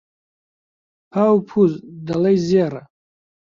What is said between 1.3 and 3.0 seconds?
و پووز، دەڵێی زێڕە